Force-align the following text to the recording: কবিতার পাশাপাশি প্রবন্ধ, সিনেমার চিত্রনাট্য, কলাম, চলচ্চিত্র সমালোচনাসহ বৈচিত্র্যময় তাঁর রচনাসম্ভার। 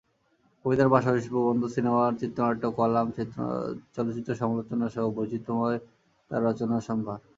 কবিতার 0.65 0.89
পাশাপাশি 0.93 1.27
প্রবন্ধ, 1.33 1.61
সিনেমার 1.75 2.17
চিত্রনাট্য, 2.21 2.63
কলাম, 2.77 3.07
চলচ্চিত্র 3.95 4.31
সমালোচনাসহ 4.41 5.03
বৈচিত্র্যময় 5.17 5.77
তাঁর 6.31 6.45
রচনাসম্ভার। 6.47 7.19